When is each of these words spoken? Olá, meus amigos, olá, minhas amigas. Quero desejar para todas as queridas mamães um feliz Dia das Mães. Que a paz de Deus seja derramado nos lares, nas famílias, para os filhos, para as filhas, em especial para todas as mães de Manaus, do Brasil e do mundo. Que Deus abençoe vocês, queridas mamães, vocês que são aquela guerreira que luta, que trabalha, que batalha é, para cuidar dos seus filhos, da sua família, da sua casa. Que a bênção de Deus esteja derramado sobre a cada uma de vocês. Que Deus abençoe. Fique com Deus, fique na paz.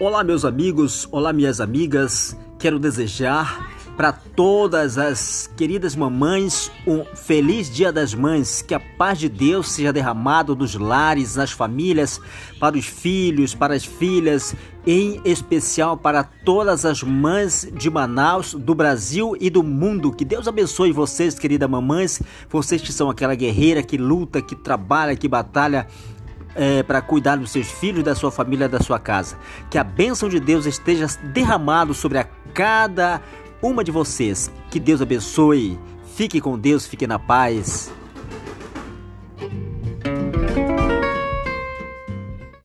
Olá, 0.00 0.22
meus 0.22 0.44
amigos, 0.44 1.08
olá, 1.10 1.32
minhas 1.32 1.60
amigas. 1.60 2.36
Quero 2.56 2.78
desejar 2.78 3.68
para 3.96 4.12
todas 4.12 4.96
as 4.96 5.50
queridas 5.56 5.96
mamães 5.96 6.70
um 6.86 7.04
feliz 7.16 7.68
Dia 7.68 7.90
das 7.90 8.14
Mães. 8.14 8.62
Que 8.62 8.74
a 8.74 8.78
paz 8.78 9.18
de 9.18 9.28
Deus 9.28 9.72
seja 9.72 9.92
derramado 9.92 10.54
nos 10.54 10.76
lares, 10.76 11.34
nas 11.34 11.50
famílias, 11.50 12.20
para 12.60 12.76
os 12.76 12.86
filhos, 12.86 13.56
para 13.56 13.74
as 13.74 13.84
filhas, 13.84 14.54
em 14.86 15.20
especial 15.24 15.96
para 15.96 16.22
todas 16.22 16.84
as 16.84 17.02
mães 17.02 17.68
de 17.76 17.90
Manaus, 17.90 18.54
do 18.54 18.76
Brasil 18.76 19.36
e 19.40 19.50
do 19.50 19.64
mundo. 19.64 20.12
Que 20.12 20.24
Deus 20.24 20.46
abençoe 20.46 20.92
vocês, 20.92 21.36
queridas 21.36 21.68
mamães, 21.68 22.22
vocês 22.48 22.80
que 22.80 22.92
são 22.92 23.10
aquela 23.10 23.34
guerreira 23.34 23.82
que 23.82 23.98
luta, 23.98 24.40
que 24.40 24.54
trabalha, 24.54 25.16
que 25.16 25.26
batalha 25.26 25.88
é, 26.54 26.82
para 26.82 27.00
cuidar 27.00 27.36
dos 27.36 27.50
seus 27.50 27.70
filhos, 27.70 28.04
da 28.04 28.14
sua 28.14 28.30
família, 28.30 28.68
da 28.68 28.80
sua 28.80 28.98
casa. 28.98 29.36
Que 29.70 29.78
a 29.78 29.84
bênção 29.84 30.28
de 30.28 30.40
Deus 30.40 30.66
esteja 30.66 31.06
derramado 31.22 31.94
sobre 31.94 32.18
a 32.18 32.24
cada 32.54 33.20
uma 33.62 33.84
de 33.84 33.90
vocês. 33.90 34.50
Que 34.70 34.80
Deus 34.80 35.00
abençoe. 35.00 35.78
Fique 36.16 36.40
com 36.40 36.58
Deus, 36.58 36.86
fique 36.86 37.06
na 37.06 37.18
paz. 37.18 37.92